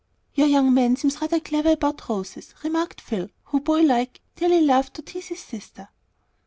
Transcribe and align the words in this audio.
"Your 0.33 0.47
young 0.47 0.73
man 0.73 0.95
seems 0.95 1.21
rather 1.21 1.39
clever 1.39 1.69
about 1.73 2.09
roses," 2.09 2.55
remarked 2.63 2.99
Phil, 3.01 3.29
who, 3.43 3.59
boy 3.59 3.81
like, 3.83 4.19
dearly 4.35 4.59
loved 4.61 4.95
to 4.95 5.03
tease 5.03 5.27
his 5.27 5.41
sister. 5.43 5.89